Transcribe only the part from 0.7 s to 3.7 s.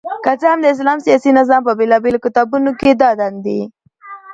اسلام سياسي نظام په بيلابېلو کتابونو کي دا دندي